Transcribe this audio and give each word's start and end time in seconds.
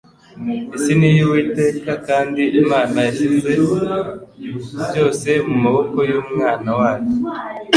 Isi 0.75 0.91
ni 0.99 1.07
iy'Uwiteka, 1.11 1.91
kandi 2.07 2.41
Imana 2.61 2.97
yashyize 3.07 3.51
byose 4.89 5.29
mu 5.47 5.57
maboko 5.63 5.97
y'Umwana 6.09 6.69
wayo. 6.79 7.05